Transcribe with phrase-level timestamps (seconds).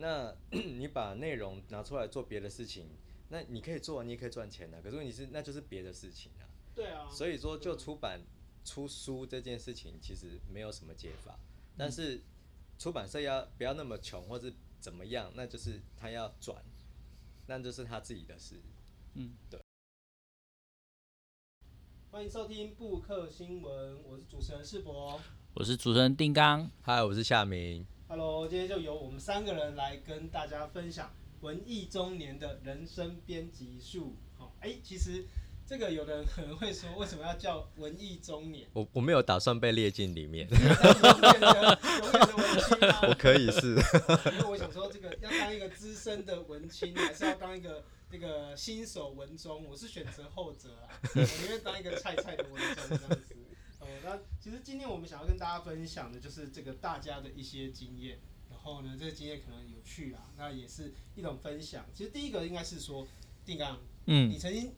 [0.00, 2.88] 那 你把内容拿出来做别的事情，
[3.28, 4.80] 那你可以做，你也可以赚钱的。
[4.80, 6.48] 可是问题是，那就是别的事情啊。
[6.74, 7.06] 对啊。
[7.10, 8.22] 所以说，就出版
[8.64, 11.38] 出书这件事情，其实没有什么解法。
[11.76, 12.22] 但是
[12.78, 16.56] 出版社要不要那么穷，或是怎么样，那就是他要转，
[17.46, 18.56] 那就是他自己的事。
[19.14, 19.60] 嗯，对。
[22.10, 25.20] 欢迎收听布克新闻，我是主持人世博，
[25.52, 27.86] 我是主持人丁刚，嗨，我是夏明。
[28.10, 34.16] Hello，今天就由我们三个人来跟大家分享文艺中年的人生编辑术。
[34.36, 35.24] 好，哎，其实
[35.64, 38.66] 这个有的人可能会说，为什么要叫文艺中年？
[38.72, 40.48] 我我没有打算被列进里面。
[43.06, 43.76] 我可以是。
[44.32, 49.64] 因为我想说，这个要当一个资深的文青，还是要当一个这个新手文中？
[49.66, 53.36] 我是选择后者啊，我宁愿当一个菜菜的文中这样子。
[54.04, 58.18] 哦，那其实今天我们想要跟大家分享的就是这个大家的一些经验，
[58.50, 61.84] 然后呢，这个经验可能有趣啊，那也是一种分享。
[61.94, 63.06] 其实第一个应该是说，
[63.44, 64.72] 定刚，嗯，你曾经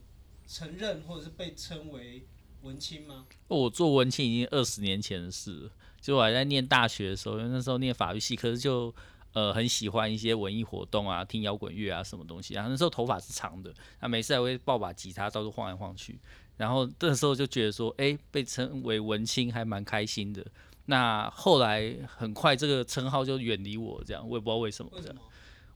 [0.47, 2.25] 承认或者是被称为
[2.61, 3.25] 文青吗？
[3.47, 8.93] 我做文青已经二十年前的事了，就我还在念大学的时候，因为那时候念法律系，可是就
[9.33, 16.19] 呃很喜欢一些文艺活动啊，听摇滚乐啊什么东西，然后那时候头发是长的，那每次还会抱把吉他到处晃来晃去。
[16.57, 20.45] 然后这时候就觉得说，哎，被称为文青还蛮开心的。
[20.85, 25.15] 那后来很快这个称号就远离我，这样我也不知道为什么这样。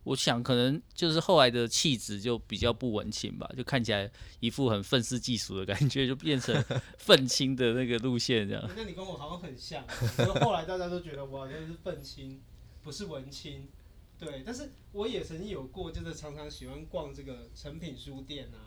[0.03, 6.63] 我想可能就是后来的气质就比较不文青吧，就看起来一副很愤世嫉俗的感觉，就变成
[6.97, 8.69] 愤青的那个路线这样。
[8.75, 12.41] 那你跟我好像很像，所以后来大家都觉得我好像是愤青，
[12.83, 13.67] 不是文青。
[14.17, 18.66] 对，但是我也曾经有过，就是常常喜欢逛这个诚品书店啊。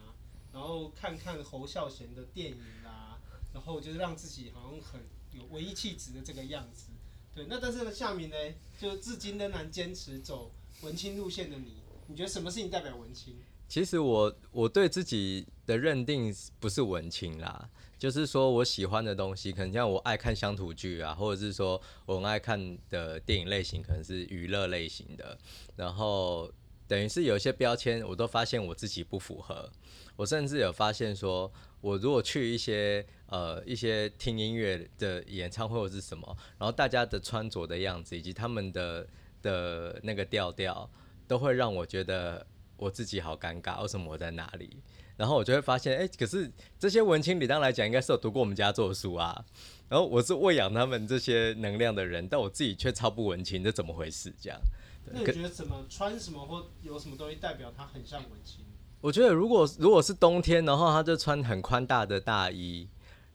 [0.53, 3.19] 然后看看侯孝贤的电影啊，
[3.53, 5.01] 然后就是让自己好像很
[5.33, 6.91] 有文艺气质的这个样子。
[7.35, 8.37] 对，那但是呢，夏民呢，
[8.79, 11.77] 就至今仍然坚持走文青路线的你，
[12.09, 13.37] 你觉得什么事情代表文青？
[13.69, 25.39] 其实我我对自己的认定不是文青啦，就是说我喜欢的东西，可能像我爱看乡土剧啊，或者是说我很爱看的电影类型，可能是娱乐类型的，
[25.77, 26.53] 然后
[26.91, 29.71] 等于是有一些标签，我都发现我自己不符合。
[30.17, 31.49] 我甚至有发现说，
[31.81, 39.07] 我如果去一些呃一些听音乐的演唱会或是什么，然后大家的穿着的样子以及他们的
[39.41, 40.91] 的那个调调，
[41.29, 42.45] 都会让我觉得
[42.77, 43.81] 我自己好尴尬。
[43.81, 44.83] 为什么我在哪里？
[45.17, 49.45] 然后我就会发现，哎、可是这些文青理当来讲，应该是有读过我们家做书啊。
[49.89, 54.35] 然后我是喂养他们这些能量的人，但我自己却超不文青，这怎么回事？
[54.41, 54.59] 这样？
[55.07, 58.65] 那你觉得怎么穿什么或有什么东西代表他很像文青？
[59.01, 62.87] 我觉得，如果如果是冬天，然后他就穿很宽大的大衣，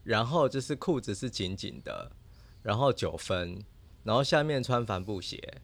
[0.04, 2.12] 然后就是裤子是紧紧的，
[2.62, 3.64] 然后九分，
[4.04, 5.62] 然后下面穿帆布鞋，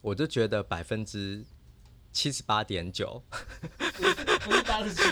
[0.00, 1.44] 我就觉得百分之
[2.12, 3.22] 七十八点九，
[4.40, 5.02] 不是八十七，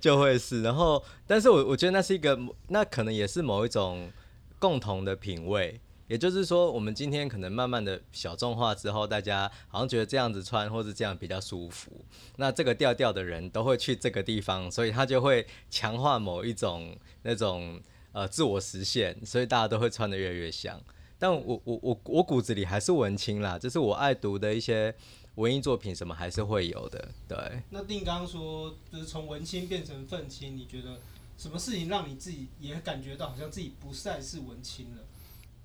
[0.00, 0.62] 就会是。
[0.62, 2.38] 然后，但是我我觉得那是一个，
[2.68, 4.10] 那可能也是某一种
[4.58, 5.78] 共同的品味。
[6.12, 11.90] 也就是说，我们今天可能慢慢的小众化之后，大家好像觉得这样子穿或者这样比较舒服。
[12.36, 17.80] 那这个调调的人都会去这个地方，所以他就会强化某一种那种
[18.12, 20.78] 呃自我实现，所以大家都会穿得越来越像。
[21.18, 24.94] 但我我我我骨子里还是文青啦，就是我爱读的一些
[25.36, 27.08] 文艺作品什么还是会有的。
[27.26, 27.38] 对。
[27.70, 30.98] 那定刚说，就是从文青变成愤青，你觉得
[31.38, 35.04] 什么事情让你自己也感觉到好像自己不再是文青了？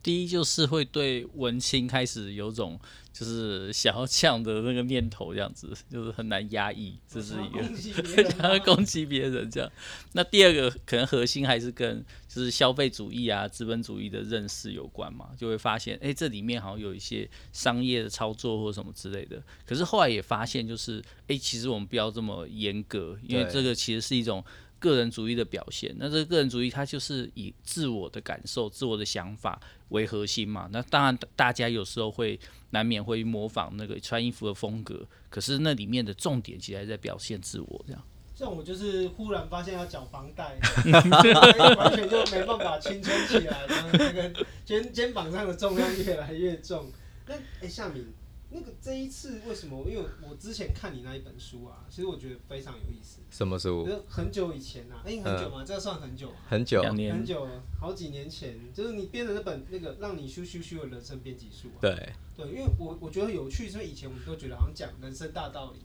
[0.07, 2.79] 第一就是会对文青开始有种
[3.11, 9.69] 就是想要呛的那个念头，这样子就是很难压抑，这是一个 想要攻击别人这样。
[10.13, 19.43] 那第二个可能核心还是跟就是消费主义啊、资本主义的认识有关嘛，就会发现哎、欸，这里面好像有一些商业的操作或什么之类的。
[19.65, 24.41] 可是后来也发现就是哎、欸，其实我们不要这么严格，因为这个其实是一种。
[24.79, 30.69] 个人主义的表现，那这个个人主义它就是以自我的感受、自我的想法为核心嘛。
[30.71, 32.39] 那当然，大家有时候会
[32.71, 38.01] 难免会模仿那个穿衣服的风格，可是那里面的重点其实还在表现自我这样。
[38.35, 40.57] 像我就是忽然发现要缴房贷，
[41.75, 46.91] 完全就没办法青春起来，然后那个肩肩膀上的重量越来越重。
[47.25, 48.05] 那哎，夏敏。
[48.49, 49.85] 那个这一次为什么？
[49.89, 53.19] 因为我之前看你那一本书啊，其实我觉得非常有意思。
[53.29, 53.85] 什么书？
[54.07, 55.63] 很久以前啊，哎、欸，很久吗？
[55.63, 56.37] 嗯、这个算很久吗？
[56.47, 57.47] 很久，很久，
[57.79, 61.77] 好几年前，就是你编的那本那个《让你咻咻咻的人生编辑书》啊。
[61.81, 62.13] 对。
[62.37, 65.79] 对，因为我我觉得有趣，是因为以前我们都觉得好像讲人生大道理，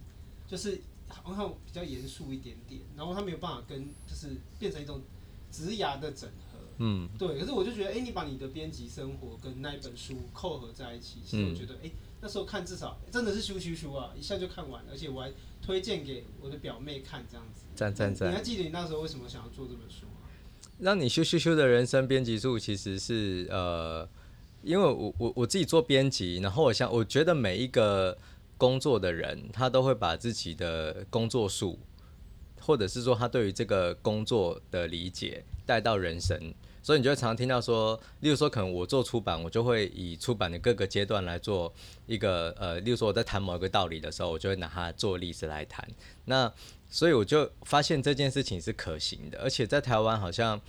[0.47, 5.01] 就是好像比较严肃一点点，然后他没有办法跟就是变成一种
[5.51, 6.37] 职涯的整合。
[6.83, 7.09] 嗯。
[7.19, 11.91] 对，可是我就觉得，哎、欸，你把你的编辑生活跟那一本书扣合在一起，其实我觉得，哎、嗯。
[12.25, 17.65] 那时候看至少真的是咻咻咻啊，一下就看完了，而且我还推荐给我的表妹看，这样子。
[17.75, 18.31] 赞赞赞！
[18.31, 20.29] 你还记得你那时候为什么想要做这本书吗？
[20.79, 24.09] 让你咻咻咻的人生编辑术其实是呃，
[24.63, 28.17] 因为我我我自己做编辑，然后我想我觉得每一个
[28.57, 31.77] 工作的人，他都会把自己的工作术，
[32.61, 36.55] 或者是说他对于这个工作的理解带到人生。
[36.83, 41.73] 所以你就会常常听到说，例如说，可能我做出版，我就会以出版的各个阶段来做
[42.07, 45.87] 一个呃，例如说我在谈某一个道理的时候，我就会拿它做例子来谈。
[46.25, 46.53] 那
[46.89, 50.61] 所以我就发现这件事情是可行的，而且在台湾好像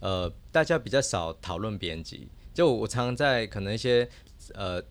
[0.00, 4.08] 呃大家比较少讨论编辑，就我常常在可能一些
[4.54, 4.82] 呃。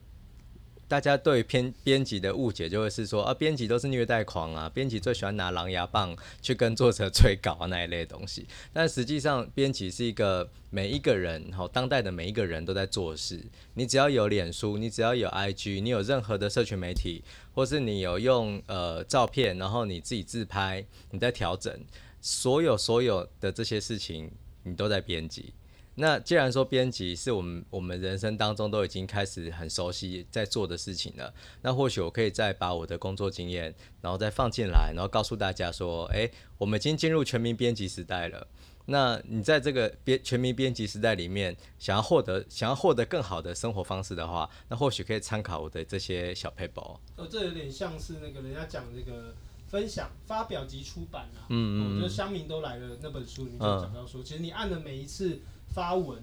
[0.89, 8.47] 大家对编编辑的误解就会是说啊，编辑都是虐待狂啊，编辑最喜欢拿狼牙棒去跟作者催稿啊那一类东西。
[8.73, 13.39] 但实际上，编辑是一个每一个人，好，当代的每一个人都在做事。
[13.75, 21.71] 你只要有脸书，你只要有 IG，你有任何的社群媒体，或是你有用呃照片，然后你自己自拍，你在调整，
[22.19, 24.31] 所有所有的这些事情，
[24.63, 25.53] 你都在编辑。
[26.01, 38.47] 那既然说编辑是我们我们人生当中都已经开始很熟悉在做的事情了，那或许我可以再把我的工作经验，然后再放进来，然后告诉大家说，诶，我们已经进入全民编辑时代了。
[38.85, 46.97] 那你在这个编全民编辑时代里面，想要获得想要获得更好的生活方式的话，那或许可以参考我的这些小 paper。
[47.17, 49.35] 哦，这有点像是那个人家讲那个
[49.67, 51.43] 分享、发表及出版啊。
[51.49, 52.01] 嗯嗯。
[52.01, 55.41] 就乡民都来了那本书里面就讲到说，嗯、其实你按的每一次。
[55.79, 56.21] 发文，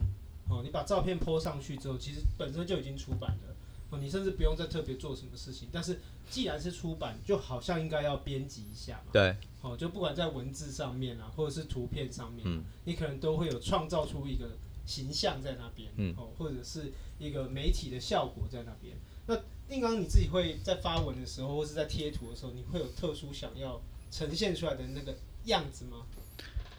[0.50, 3.56] 哦，你把照片 po 上去之后，其实本身就已经出版了，
[3.88, 5.66] 哦，你甚至不用再特别做什么事情。
[5.72, 5.98] 但是
[6.30, 9.12] 既然是出版，就好像应该要编辑一下嘛。
[9.14, 9.34] 对。
[9.62, 14.50] 哦，就不管在文字上面啊，或者是图片上面，嗯，你可能都会有创造出一个
[14.84, 18.94] 形象在那边，嗯，哦，或者是一个媒体的效果在那边。
[19.26, 19.34] 那
[19.66, 23.80] 定刚你自己会在发文的时候，或是在贴图的时候，你会有特殊想要
[24.10, 25.16] 呈现出来的那个
[25.46, 26.04] 样子吗？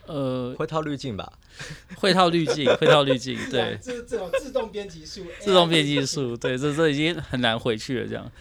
[0.08, 1.32] 呃，会套滤镜吧？
[1.98, 3.78] 会套滤镜， 会套滤镜，对。
[3.84, 8.08] 这这种自动编辑术， 自动编辑术，对，这这已经很难回去了。
[8.08, 8.32] 这样，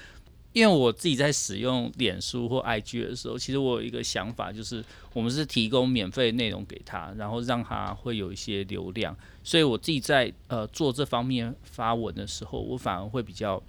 [0.53, 9.17] 因为我自己在使用脸书或 IG 的时候，其实我有一个想法，就是我们是提供免费内容给他，然后让他会有一些流量。
[9.43, 13.63] 所以我自己在呃做这方面发文的时候，我反而会比较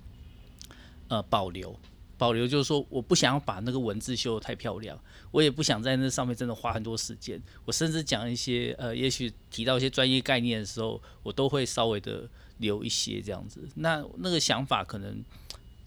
[1.07, 1.77] 呃保留。
[2.17, 4.99] 保留就是说，我不想要把那个文字修得太漂亮，
[5.29, 7.41] 我也不想在那上面真的花很多时间。
[7.63, 12.27] 我甚至讲一些呃，也许提到一些专业概念的时候，我都会稍微的
[12.57, 13.61] 留一些这样子。
[13.75, 15.23] 那那个想法可能，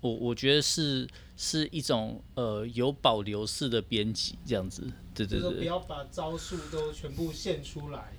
[0.00, 4.82] 我我觉得是是一种呃有保留式的编辑这样子。
[5.12, 8.12] 对对对，不要把招数都全部献出来。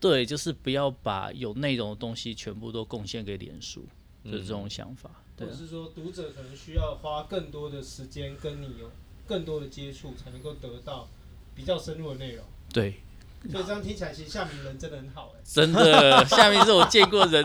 [0.00, 3.86] 对，就是不要把有内容的东西全部都贡献给脸书
[4.24, 5.10] 就是这种想法。
[5.14, 8.90] 嗯或者是说，读者可能需要花更多的时间跟你有
[9.26, 11.08] 更多的接触，才能够得到
[11.54, 12.44] 比较深入的内容。
[12.72, 13.02] 对。
[13.50, 17.44] 所以这样听起来，其实夏明人真的很好哎、欸，真的，夏明是我见过人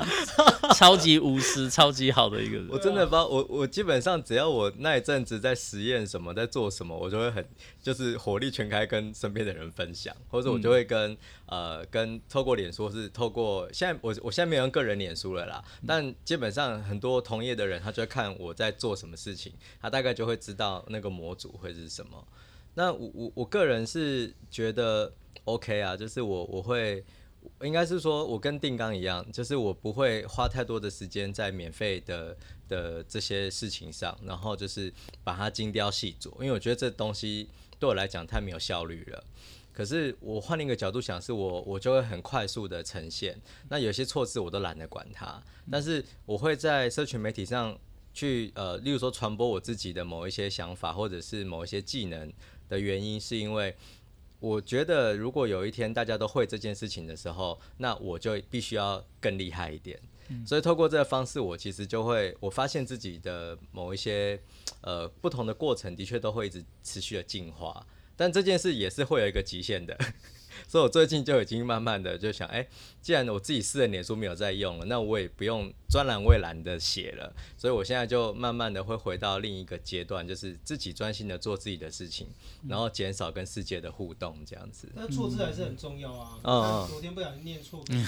[0.74, 2.68] 超级无私、超级好的一个人。
[2.72, 7.46] 我真的不知道，我我基本上只要我那一阵子在实验什么，在做什么，我就会很
[7.84, 22.26] 就是火力全开跟身边的人分享，或者我就会跟、嗯、呃跟透过脸书是透过现在我我现在没有用个人脸书了啦，但基本上很多同业的人他就会看我在做什么事情，他大概就会知道那个模组会是什么。
[22.74, 25.12] 那我我我个人是觉得。
[25.46, 27.04] OK 啊，就是我我会，
[27.64, 32.38] 应该是说，我跟定纲一样，就是我不会花太多的时间在免费的
[32.70, 37.50] 的这些事情上，然后就是把它精雕细琢，因为我觉得这东西
[37.80, 39.24] 对我来讲太没有效率了。
[39.74, 43.36] 可是我换另一个角度想，是我我就会很快速的呈现，
[43.68, 47.76] 那有些错字我都懒得管它，但是我会在社群媒体上
[48.14, 52.32] 去呃，例如说传播我自己的某一些想法或者是某一些技能
[52.72, 53.76] 的原因，是因为。
[54.40, 60.00] 我觉得，如果有一天大家都会这件事情的时候，那我就必须要更厉害一点。
[60.30, 60.44] 嗯。
[60.48, 64.42] 所以透过这个方式，我其实就会，我发现自己的某一些
[64.82, 67.86] 呃不同的过程，的确都会一直持续的进化。
[68.16, 69.96] 但这件事也是会有一个极限的。
[70.68, 72.68] 所以我最近就已经慢慢的就想，哎、欸，
[73.02, 77.34] 既然我自己私人脸书没有在用了，那我也不用专栏未栏的写了。
[77.58, 82.28] 所以我现在就慢慢的会回到另一个阶段，就是自己专心的做自己的事情，
[82.68, 84.90] 然后减少跟世界的互动，这样子。
[84.96, 86.40] 那错字还是很重要啊。
[86.44, 86.88] 嗯。
[86.90, 87.84] 昨天不小心念错。
[87.90, 88.06] 嗯。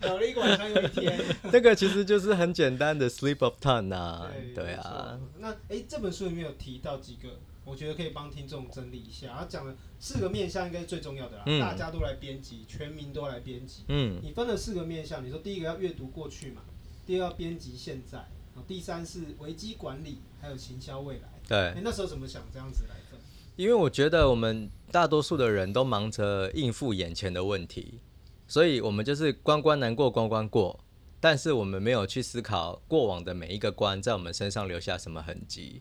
[0.00, 1.20] 搞了一晚上又一天。
[1.50, 4.30] 这个其实就是很简单的 sleep of tongue 啊。
[4.54, 5.18] 对，对啊。
[5.38, 7.28] 那哎、欸，这本书里面有提到几个？
[7.64, 11.44] 我觉得可以帮听众整理一下，他讲了四个面向，应该是最重要的啦。
[11.46, 13.84] 嗯、大家都来编辑，全民都来编辑。
[13.88, 16.62] 嗯，你分了四个面向，你说第一个要阅读过去嘛，
[17.06, 21.28] 第二编辑现在，然后第三是危机管理，还有行销未来。
[21.48, 23.18] 对、欸，那时候怎么想这样子来分？
[23.56, 28.00] 因为我觉得我们大多数的人都忙着应付眼前的问题，
[28.46, 30.78] 所以我们就是关关难过关关过，
[31.20, 35.80] 但是我们没有去思考过往的每一个关在我们身上留下什么痕迹。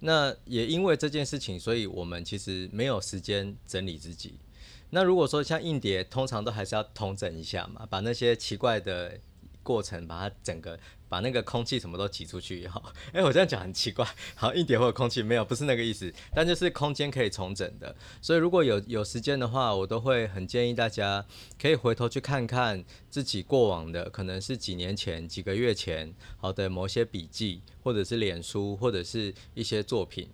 [0.00, 4.34] 那也因为这件事情，所以我们其实没有时间整理自己。
[4.90, 9.20] 那如果说像硬碟，通常都还是要通整一下嘛，把那些奇怪的
[9.62, 10.78] 过程，把它整个
[11.10, 12.68] 把那个空气什么都挤出去也。
[12.68, 14.06] 好， 哎，我这样讲很奇怪。
[14.34, 17.94] 好，一点或者空气没有，不是那个意思，但就是空间可以重整的。
[18.22, 21.26] 所以如果有有时间的话，我都会很建议大家
[21.60, 30.30] 可以回头去看看自己过往的，可能是几年前、几个月前好的某些笔记，或者是脸书，或者是一些作品。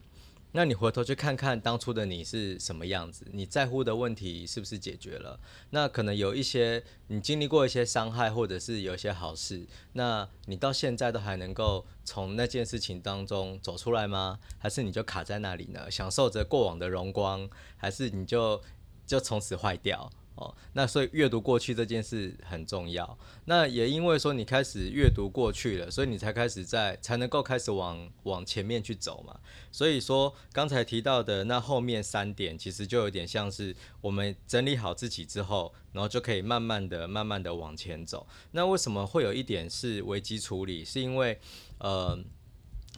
[0.56, 5.38] 那你回头去看看当初的你是什么样子，你在乎的问题是不是解决了？
[5.68, 14.38] 那可能有一些你经历过一些伤害，或者是有一些好事，那你到现在都还能够从那件事情当中走出来吗？
[14.56, 15.90] 还是你就卡在那里呢？
[15.90, 17.46] 享受着过往的荣光，
[17.76, 18.62] 还是你就
[19.06, 20.10] 就从此坏掉？
[20.36, 23.18] 哦，那所以阅读过去这件事很重要。
[23.46, 29.40] 那也因为说你开始阅读过去了，所以你才开始在才能够开始往往前面去走嘛。
[29.72, 38.26] 所以说刚才提到的那后面三点，其实就有点像是我们整理好自己之后，然后就可以慢慢的、慢慢的往前走。
[38.52, 40.84] 那为什么会有一点是危机处理？
[40.84, 41.38] 是因为
[41.78, 42.18] 呃。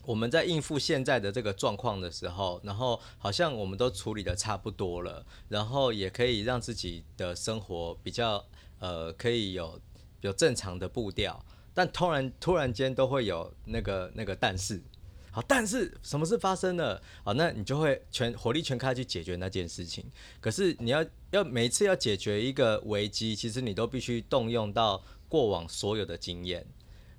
[0.09, 8.43] 我们在应付现在的这个状况的时候，然后好像我们都处理得差不多了，然后也可以让自己的生活比较
[8.79, 9.79] 呃可以有
[10.23, 14.83] 有正常的步调，但突然突然间都会有那个那个但是，
[15.31, 17.03] 好，但是什么事发生了？
[17.23, 20.03] 好，那你就会全火力全开去解决那件事情。
[20.41, 26.67] 可是你要要每次要解决一个危机，其实你都必须动用到过往所有的经验。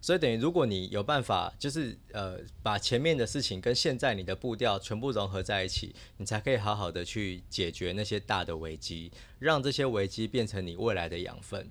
[0.02, 11.70] 所以等于，如果你有办法，就是呃，把前面的事情跟现在你的步调全部融合在一起，你才可以好好的去解决那些大的危机，让这些危机变成你未来的养分。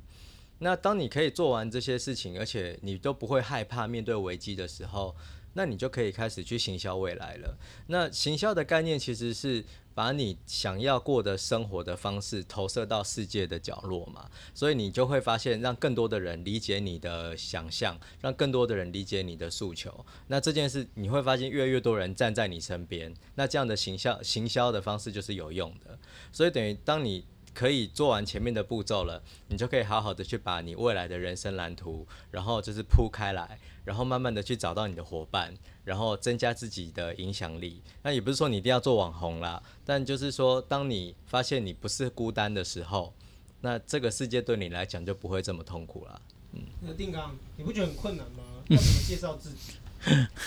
[0.59, 5.15] 那当你可以做完这些事情，而且你都不会害怕面对危机的时候，
[5.55, 7.57] 那你就可以开始去行销未来了。
[7.89, 9.65] 那行销的概念其实是。
[9.95, 20.07] 把你想要过的生活的方式投射到世界的角落嘛，所以你就会发现，让更多的人理解你的想象，让更多的人理解你的诉求。
[20.29, 25.99] 那这件事你会发现，越来越多人站在你身边，那这样的行销行销的方式就是有用的。
[26.31, 35.53] 所以等于当你可以做完前面的步骤了，你就可以好好的去把你未来的人生蓝图，然后就是铺开来，然后慢慢的去找到你的伙伴。
[35.89, 43.15] 然后增加自己的影响力，那也不是说你一定要做网红啦，但就是说，当你发现你不是孤单的时候，
[43.63, 46.21] 那这个世界对你来讲就不会这么痛苦了。
[46.53, 48.45] 嗯，那定刚，你不觉得很困难吗？
[48.69, 49.79] 要怎么介绍自己？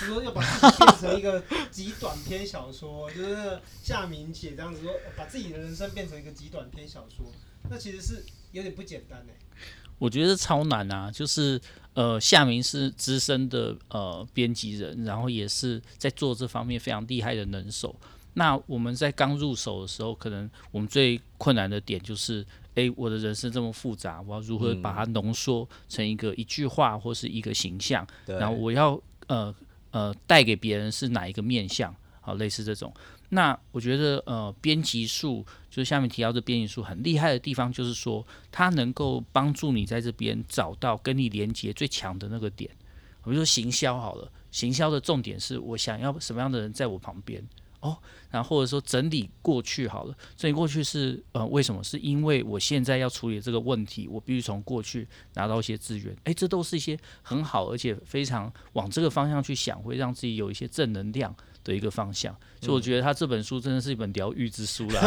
[0.00, 7.26] 就说要把自己变成一个极短篇小说， 就是夏明写这样子说，把自己的人生变成一个极短篇小说，
[7.68, 9.32] 那其实是有点不简单呢。
[10.02, 11.60] 我觉得超难啊，就是。
[11.94, 17.94] 呃，夏明是资深的呃编辑人，然后也是在做这方面非常厉害的能手。
[18.32, 22.42] 那我们在刚入手的时候，可能我们最困难的点就是，
[22.76, 28.06] 哎，我的人生这么复杂，我要如何把它浓缩成一个一句话或是一个形象？
[28.24, 29.54] 嗯、然后我要呃
[29.90, 31.94] 呃带给别人是哪一个面相？
[32.22, 32.90] 好，类似这种。
[33.34, 42.70] 那我觉得，呃，编辑数就是下面提到的编辑数很厉害的地方，就是说它能够帮助你在这边找到跟你连接最强的那个点。
[43.24, 47.42] 比如说行销好了，行销的重点是我想要什么样的人在我旁边
[47.82, 47.96] 哦，
[48.30, 51.84] 然后或者说整理过去好了，整理过去是呃为什么？
[51.84, 56.16] 是因为我现在要处理这个问题，我必须从过去拿到一些资源。
[56.24, 61.36] 诶，这都是一些很好而且非常往这个方向去想，会让自己有一些正能量。
[61.64, 65.00] 的一个方向，所以我觉得他这本书真的是一本疗愈之书啦。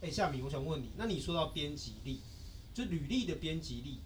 [0.00, 2.20] 哎、欸，夏明，我想问你，那你说到编辑力，
[2.72, 3.98] 就履历的编辑力，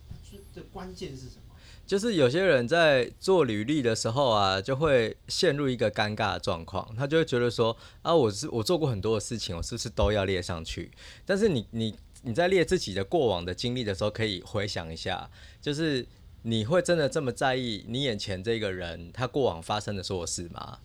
[0.55, 1.50] 这关键是什么？
[1.91, 10.89] 就是有些人在做履历的时候啊，就会陷入一个尴尬的状况，他就会觉得说啊，我是我做过很多的事情，我是不是都要列上去？
[11.27, 11.93] 但是你你
[12.23, 15.29] 你在列自己的过往的经历的时候，可以回想一下，
[15.61, 16.07] 就是
[16.43, 20.79] 你会真的这么在意你眼前这个人他过往发生的所有事吗？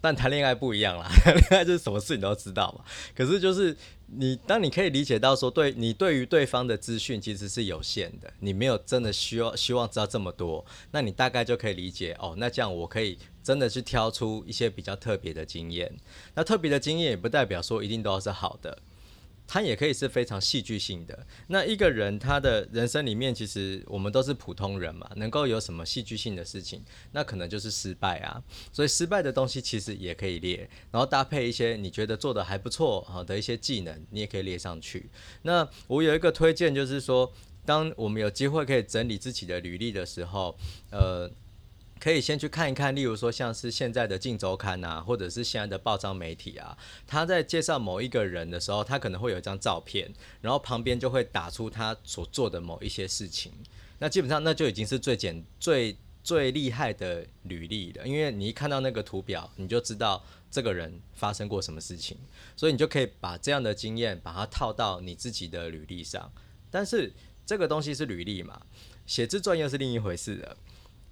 [0.00, 2.82] 但谈恋爱不一样啦，谈 恋爱就是什么事你都知道嘛。
[3.14, 3.76] 可是就是
[4.12, 12.34] 你，当你可以理解到说，对你对于对方的资讯其实是有限的，你没有真的需要希望知道这么多，那你大概就可以理解哦。
[12.36, 15.92] 那这样我可以真的去挑出一些比较特别的经验。
[16.34, 18.76] 那特别的经验也不代表说一定都是好的。
[19.52, 21.26] 它也可以是非常戏剧性的。
[21.48, 28.40] 那一个人他的人生里面，其实我们都是普通人嘛，能够有什么戏剧性的事情，那可能就是失败啊。
[28.72, 35.10] 所以失败的东西其实也可以列，然后搭配一些你觉得做得还不错好的一些技能，你也可以列上去。
[35.42, 37.32] 那我有一个推荐，就是说，
[37.66, 40.56] 当我们有机会可以整理自己的履历的时候，
[40.92, 41.28] 呃。
[42.00, 46.76] 可以先去看一看，例如说像是现在的《镜周刊》啊，或者是现在的报章媒体啊，
[47.06, 53.52] 他在介绍某一个人的时候，他可能会有一张照片，然后旁边就会打出他所做的某一些事情。
[53.98, 62.16] 那基本上那就已经是最简、最最厉害的履历了，因为你一看到那个图表，你就知道这个人发生过什么事情，
[62.56, 66.32] 所以你就可以把这样的经验把它套到你自己的履历上。
[66.70, 67.12] 但是
[67.44, 68.62] 这个东西是履历嘛，
[69.04, 70.56] 写自传又是另一回事了，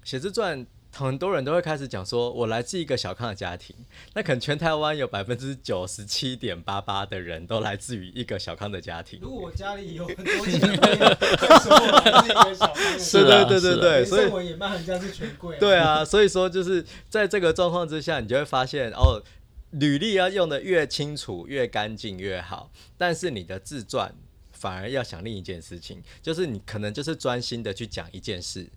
[0.03, 0.65] 写自传。
[0.91, 3.75] 很多人都会开始讲说，我来自一个小康的家庭。
[4.13, 9.19] 那可能全台湾有百分之九十七点八八的人都来自于一个小康的家庭。
[9.21, 12.99] 如果我家里有很多钱，说我来自一个小康的家庭。
[12.99, 15.57] 是对对对对，所以我也骂人家是权贵。
[15.59, 19.23] 对啊，所以说就是在这个状况之下，你就会发现哦，
[19.71, 22.71] 履历要用的越清楚、越干净越好。
[22.97, 24.13] 但是你的自传
[24.51, 28.67] 反而要想另一件事情，就是你可能就是专心的去讲一件事。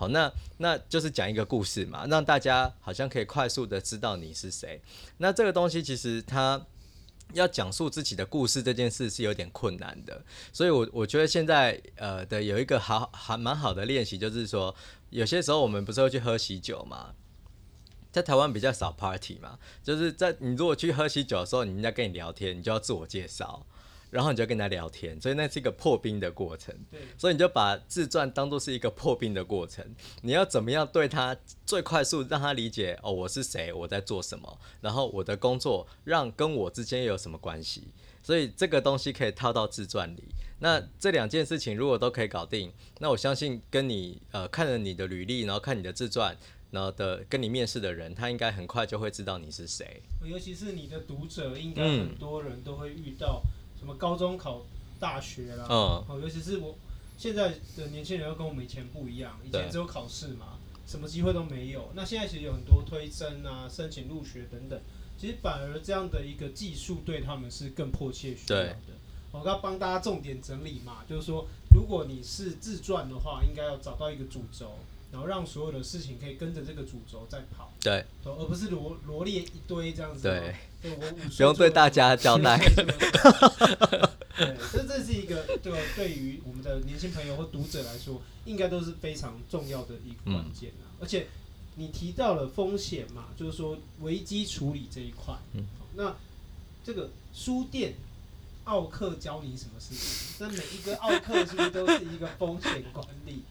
[0.00, 4.80] 好，那那就是讲一个故事嘛，让大家好像可以快速的知道你是谁。
[5.18, 6.58] 那这个东西其实他
[7.34, 14.74] 要讲述自己的故事这件事是有点困难的，所以我我觉得现在呃的有一个好还蛮好的练习，就是说
[15.10, 17.12] 有些时候我们不是会去喝喜酒嘛，
[18.10, 23.66] 在台湾比较少 party 嘛，就是在你如果去喝喜酒的时候，人家跟你聊天，你就要自我介绍。
[24.10, 26.74] 然后你就跟他聊天，所以那是一个破冰的过程。
[26.90, 29.84] 对，所以你就把自传当作是一个破冰的过程。
[30.22, 37.88] 你要怎么样对他最快速让他理解哦，我是谁，我在做什么，然后我的工作让跟我之间有什么关系？
[38.22, 40.24] 所以这个东西可以套到自传里。
[40.58, 46.36] 那这两件事情如果都可以搞定，那我相信跟你呃看了你的履历，然后看你的自传，
[46.70, 50.02] 然后的跟你面试的人，他应该很快就会知道你是谁。
[50.22, 53.42] 尤其是你的读者，应该很多人都会遇到。
[53.80, 54.60] 什么高中考
[55.00, 56.76] 大学啦，哦，尤其是我
[57.16, 61.90] 现在的年轻人又跟我们以前不一样，以前只有考试嘛，什么机会都没有。
[61.94, 64.78] 那现在其实有很多推甄啊、申请入学等等，
[65.18, 68.76] 其实反而这样的一个技术对他们是更迫切需要的。
[69.32, 74.76] 我刚帮大家重点整理嘛，就是说，如果你是自传的话，应该要找到一个主轴，
[75.12, 80.22] 然后让所有的事情可以跟着这个主轴在跑，对，而不是罗罗列一堆这样子。
[80.22, 80.54] 对。
[80.82, 80.96] 对，我
[81.36, 82.56] 不用对大家交代。
[82.56, 82.86] 对，
[84.72, 90.88] 这这是一个对对于我们的年轻朋友或读者来说，应该都是非常重要的一个关键啊。
[90.98, 91.26] 而且
[91.76, 95.34] 你提到了风险嘛，就是说危机处理这一块。
[95.52, 95.66] 嗯。
[95.96, 96.16] 那
[96.82, 97.92] 这个书店
[98.64, 100.36] 奥克教你什么事情？
[100.38, 103.42] 那每一个奥克是不是都是一个风险管理？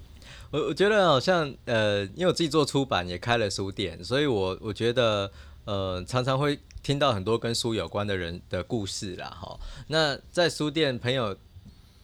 [0.51, 5.31] 我我觉得好像呃，因为我自己做出版也开了书店，所以我我觉得
[5.65, 6.59] 呃，常常会。
[6.81, 9.59] 听到很多跟书有关的人的故事啦，哈。
[9.87, 11.35] 那在书店朋友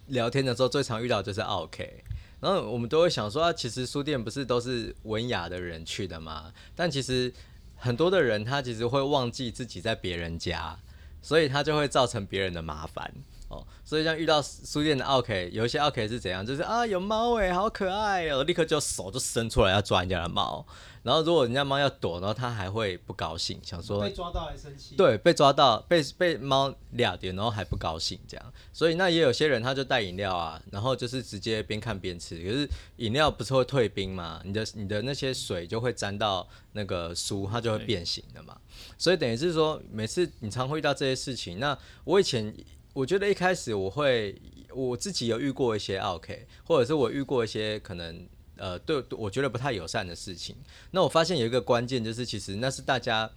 [0.08, 2.04] 聊天的时候，最常遇到就是 OK，。
[2.42, 6.52] 然后我们都会想说，啊，其实书店不是都是文雅的人去的吗？
[6.76, 7.34] 但其实
[7.78, 10.78] 很多的人他其实会忘记自己在别人家，
[11.22, 13.10] 所以他就会造成别人的麻烦。
[13.48, 16.46] 哦，所以像遇到书店的 OK，，有一些 OK 是怎样？
[16.46, 20.66] 就是啊，有猫哎，好可爱哦，立刻就手就伸出来要抓人家的猫。
[21.04, 24.96] 然后如果人家猫要躲，然后他还会不高兴，想说被抓到还生气。
[24.96, 28.54] 对，被抓到被被猫俩点，然后还不高兴这样。
[28.74, 32.36] 所以那也有些人他就带饮料啊，然后就是直接边看边吃。
[32.44, 34.42] 可是饮料不是会退冰嘛？
[34.44, 38.58] 你的你的那些水就会沾到那个书，它就会变形的嘛。
[38.98, 41.60] 所以等于是说，每次你常会遇到这些事情。
[41.60, 42.52] 那我以前。
[42.96, 44.42] 我觉得一开始我会
[44.74, 50.56] 我自己有遇过一些 OK，或者是我遇过一些可能呃对我觉得不太友善的事情。
[50.92, 53.30] 那我发现有一个关键就是，其实那是大家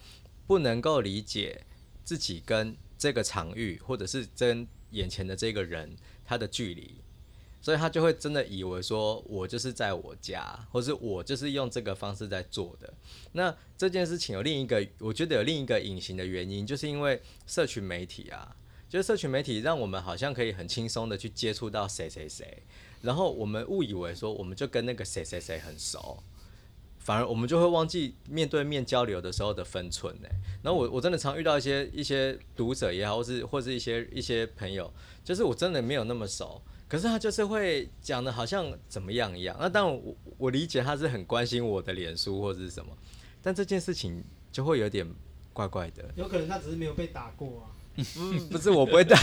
[0.47, 1.67] 不能够理解
[2.05, 6.95] 自己跟这个场域，或者是跟眼前的这个人他的距离，
[7.61, 12.95] 所以他就会真的以为说我就是在我家，或是我就是用这个方式在做的。
[13.33, 18.55] 那这件事情有另一个，我觉得有另一个隐形的原因，就是因为社群媒体啊。
[18.89, 22.63] 就是社群媒体让我们好像可以很轻松的去接触到谁谁谁，
[23.03, 26.23] 然后我们误以为说我们就跟那个谁谁谁很熟，
[26.99, 30.29] 反而我们就会忘记面对面交流的时候的分寸呢。
[30.63, 34.91] 然后我我真的常遇到一些一些读者也好，或是或是一些一些朋友，
[35.23, 39.55] 就是我真的没有那么熟，可是他就是会讲的好像怎么样一样。
[39.61, 42.97] 那当然我我理解他是很关心我的脸书或者是什么，
[43.43, 45.07] 但这件事情就会有点
[45.53, 46.11] 怪怪的。
[46.17, 47.77] 有可能他只是没有被打过啊。
[48.17, 49.17] 嗯， 不是我不会打，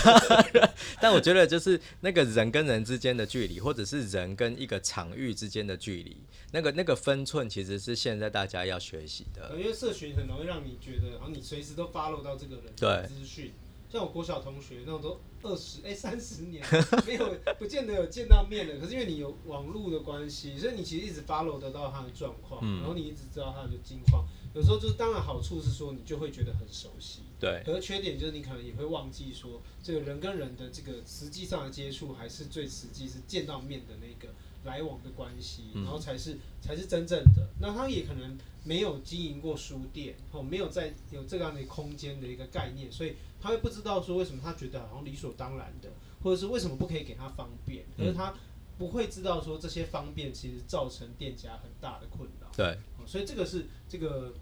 [1.02, 6.18] 但我觉得就是那个人跟人之间的距离，或者是人跟一个场域之间的距离，
[6.52, 9.56] 那个那个分寸，其实是现在大家要学习的。
[9.58, 13.54] 因为社群很容易让你觉得，然后你随时都 follow 到这个人的资讯。
[13.90, 16.64] 像我国小同学那种都二十哎三十年
[17.06, 24.26] 没有不见得有见到面的，可是因为你有网络的关系，所以你其实一直 follow 得到他的状况，嗯、然后你一直知道他的近况。
[24.54, 27.62] 有时候就是当然好处是说你就会觉得很熟悉，对。
[27.66, 34.34] 可是缺点就是你可能也会忘记说，这个人跟人的这个实际上的接触还是最实际是见到面的那个
[34.66, 37.48] 来往的关系，然后才是才是真正的。
[37.62, 43.16] 那他也可能没有经营过书店，哦，没有在有这样的空间的一个概念，所以。
[43.38, 45.88] 他会不知道说为什么他觉得好像理所当然的，
[46.24, 48.34] 或者是为什么不可以给他方便，可是他
[48.76, 52.48] 不会知道说这些方便其实造成店家很大的困扰。
[52.58, 52.76] 对，
[53.06, 54.34] 所以这个是这个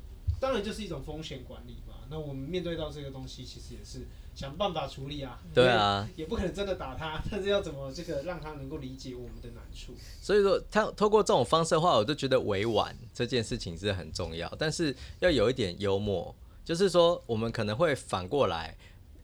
[0.44, 1.94] 当然就是一种风险管理嘛。
[2.10, 5.42] 那我们面对到这个东西，其实也是想办法处理啊。
[5.54, 9.94] 对啊，也不可能真的打他，但是要怎么这个让他能够理解我们的难处。
[10.22, 18.76] 所以说，他透过这种方式的话，我就觉得委婉这件事情是很重要，但是要有一点幽默，就是说我们可能会反过来。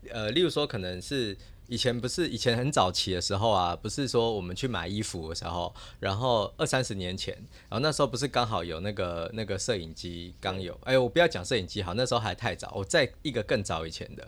[0.10, 1.38] 呃，例如说，可能是
[1.70, 7.34] 以前不是以前很早期的时候啊，不是说我们去买衣服的时候，然后二三十年前，
[7.70, 14.28] 然后那时候不是刚好有那个那个摄影机刚有，哎，我不要讲摄影机好，那时候还太早，我在一个更早以前的，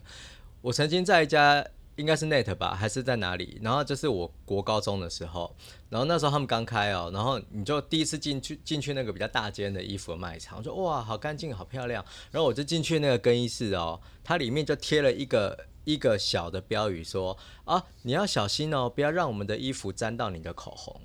[0.62, 5.56] 我曾经在一家应该是 Net 吧，还是在哪里，然后就是我国高中的时候，
[5.90, 15.58] 然后那时候他们刚开哦，然后你就第一次进去进去那个比较大间的衣服卖场，我说哇，好干净，好漂亮，然后我就进去那个更衣室哦，它里面就贴了一个。
[15.84, 21.02] 一个小的标语说啊，你要小心哦，不要让我们的衣服沾到你的口红，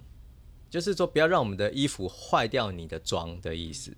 [0.68, 3.96] 就是说不要让我们的衣服坏掉你的妆的意思。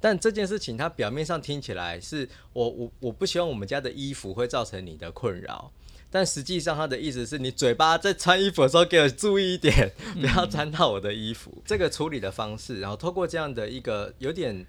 [0.00, 5.72] 但这件事情它表面上听起来是我我我不希望我们家的衣服会造成你的困扰，
[6.10, 11.62] 但实际上它的意思是你嘴巴在穿衣服的时候给我注意一点，不要沾到我的衣服。
[11.64, 14.66] 这个处理的方式，然后透过这样的一个有点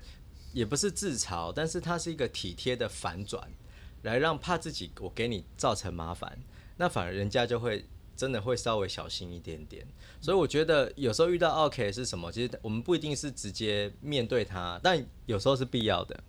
[0.53, 3.45] 也不是自嘲，但是它是一个体贴的反转。
[4.05, 6.37] 来让怕自己我给你造成麻烦，
[6.77, 7.83] 那反而人家就会
[8.15, 9.85] 真的会稍微小心一点点。
[10.21, 12.31] 所以我觉得有时候遇到 OK 是什么？
[12.31, 16.23] 其实我们不一定是直接面对他，但有时候是必要的。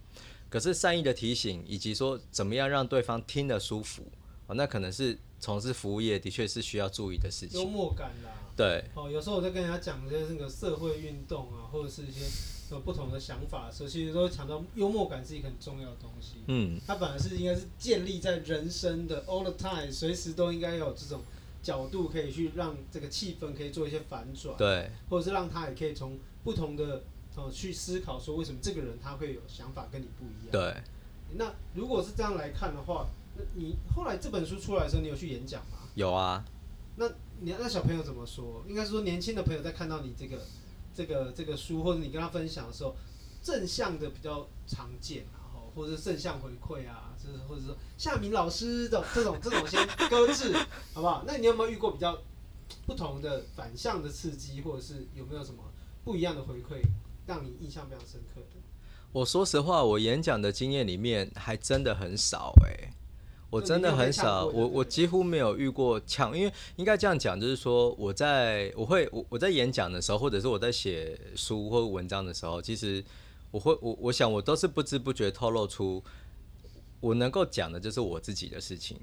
[0.48, 4.02] 可是善意的提醒，以及说怎么样让对方听得舒服，
[4.46, 7.60] 哦，那可能是从事服务业的确是需要注意的事情。
[7.60, 8.84] 幽默感啦，对。
[8.94, 12.24] 哦，有时候我在跟人家讲一些那个社会运动啊，或者是一些。
[12.70, 16.38] 有不同的想法的时候，其实都会强调幽默感是一个很重要的东西。
[16.46, 21.22] 嗯，它本来是应该是建立在人生的 all the time，随时都应该有这种
[21.62, 24.56] 角度可以去让这个气氛可以做一些反转。
[24.56, 27.04] 对，或者是让他也可以从不同的
[27.36, 30.50] 呃去思考，说为什么这个人他会有想法跟你不一样。
[30.50, 30.82] 对，
[31.34, 35.78] 那如果是这样来看的话，那你后来这本书出来的时候，你有去演讲吗？
[35.94, 36.44] 有啊。
[36.96, 37.06] 那
[37.40, 38.64] 你那小朋友怎么说？
[38.66, 40.40] 应该是说年轻的朋友在看到你这个。
[40.96, 42.96] 这个这个书，或者你跟他分享的时候，
[43.42, 50.52] 正向的比较常见，然后或者是正向回馈啊，就是或者说夏明老师的这种这种先搁置，
[50.94, 51.24] 好不好？
[51.26, 52.18] 那你有没有遇过比较
[52.86, 55.62] 不同的反向的刺激，或者是有没有什么
[56.02, 56.80] 不一样的回馈，
[57.26, 58.56] 让你印象非常深刻的？
[59.12, 62.92] 我说实话，我演讲的经验里面还真的很少哎、
[63.48, 73.02] 我真的很少，我我几乎没有遇过呛，因为应该这样讲，就是说我在我会我我在演讲的时候，或者是我在写书或文章的时候，其实
[73.52, 76.02] 我会我我想我都是不知不觉透露出
[77.00, 78.98] 我能够讲的就是我自己的事情，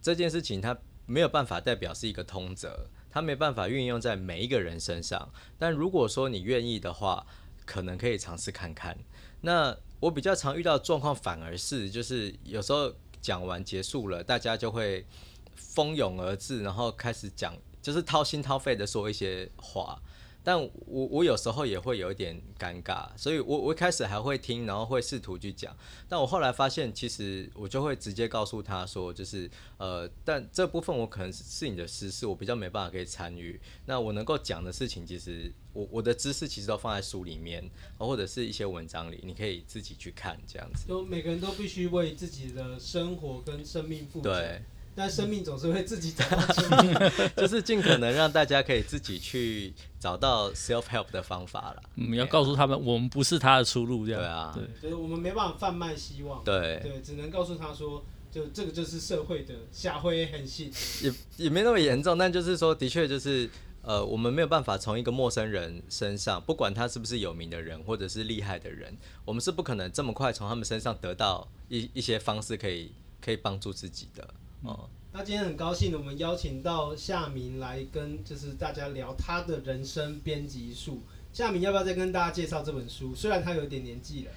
[0.00, 7.26] 这件事情它没有办法代表是一个通则，它没办法运用在每一个人身上，但如果说你愿意的话，
[7.66, 8.98] 可能可以尝试看看。
[9.42, 12.90] 那我比较常遇到的状况反而是就是有时候。
[13.22, 15.06] 讲完结束了，大家就会
[15.54, 19.98] 蜂拥而至，然后开始讲，就是掏心掏肺的说一些话。
[20.44, 25.76] 但我我有时候也会有一点尴尬，所以我我一开始还会听，然后会试图去讲。
[26.08, 33.60] 但我后来发现，其实我就会直接告诉他说，就是呃，但这部分我可能是你的私事，我比较没办法可以参与。
[33.86, 40.88] 那我能够讲的事情，其实我我的知识其实都放在书里面，或者是一些文章里，你可以自己去看这样子。
[40.88, 44.34] 就每个人都必须为自己的生活跟生命负责。
[44.34, 44.62] 对。
[44.94, 51.82] 但生命总是会自己找到出路， 就是尽可能让大家可以自己去找到 self help 的方法了。
[51.96, 54.20] 嗯，要告诉他们，我们不是他的出路，这样。
[54.20, 56.44] 对啊，对，就是我们没办法贩卖希望。
[56.44, 60.70] 对，对，只能告诉他说，就这个就是社会的下会很细，
[61.02, 63.48] 也也没那么严重，但就是说，的确就是，
[63.80, 74.28] 呃，我们没有办法从一个陌生人身上，不管他是不是有名的人或者是厉害的人，我们是不可能这么快从他们身上得到一一些方式可以可以帮助自己的。
[74.62, 74.88] 哦。
[75.12, 81.02] 那今天很高兴，我们邀请到夏明来跟就是大家聊他的人生编辑术。
[81.32, 83.14] 夏明要不要再跟大家介绍这本书？
[83.14, 84.30] 虽然他有点年纪了，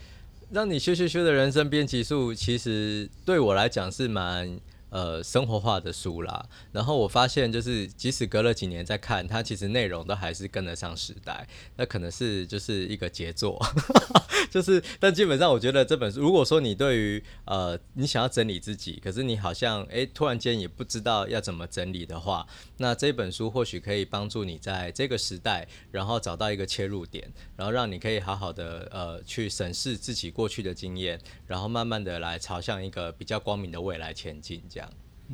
[0.52, 4.60] 让你羞羞羞的人生编辑术，其实对我来讲是蛮。
[4.96, 11.46] 呃，生活化的书啦，然后我发现就是，即使隔了几年再看，它其实内容都还是跟得上时代。
[11.76, 13.62] 那可能是就是一个杰作，
[14.50, 34.85] 就是，但基本上我觉得这本书，如果说你对于呃，你想要整理自己，可是你好像诶突然间也不知道要怎么整理的话，那这本书或许可以帮助你在这个时代，然后找到一个切入点，然后让你可以好好的呃去审视自己过去的经验，然后慢慢的来朝向一个比较光明的未来前进，这样。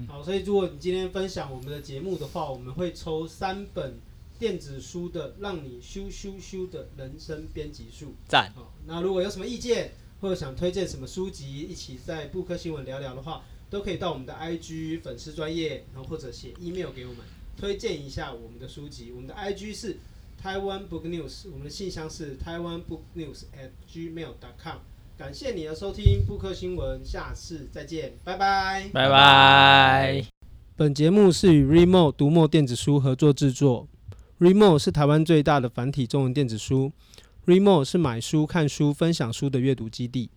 [0.08, 4.00] 好，所以如果你今天分享我们的节目的话，我们会抽三本
[4.40, 8.14] 电子书的，让你咻咻咻的人生编辑术。
[8.28, 8.52] 赞。
[8.56, 17.26] 好，那如果有什么意见或者想推荐什么书籍，一起在布克新闻聊聊的话，都可以到我们的 IG 粉丝专业，然后或者写 email 给我们，
[17.58, 19.12] 推荐一下我们的书籍。
[19.12, 19.98] 我们的 IG 是
[20.38, 24.78] 台湾 Book News，我们的信箱是台湾 Book News at gmail.com。
[25.22, 30.26] 感谢你的收听，布克新闻，下次再见，拜拜，拜拜。
[30.76, 33.88] 本节目是与 Readmoo 读墨电子书合作制作
[34.40, 36.92] ，Readmoo 是台湾最大的繁体中文电子书
[37.46, 40.32] ，Readmoo 是买书、看书、分享书的阅读基地，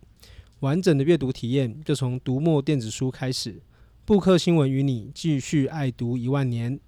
[0.59, 3.63] 完整的阅读体验就从读墨电子书开始，
[4.05, 6.79] 布克新闻与你继续爱读一万年。